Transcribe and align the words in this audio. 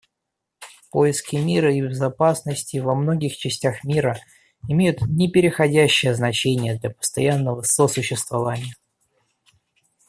Поиски 0.89 1.35
мира 1.35 1.71
и 1.71 1.79
безопасности 1.81 2.77
во 2.79 2.95
многих 2.95 3.37
частях 3.37 3.83
мира 3.83 4.17
имеют 4.67 5.01
непреходящее 5.01 6.15
значение 6.15 6.79
для 6.79 6.89
постоянного 6.89 7.61
сосуществования. 7.61 8.73